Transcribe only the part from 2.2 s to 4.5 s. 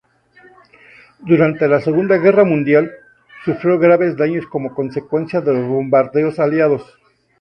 Mundial, sufrió graves daños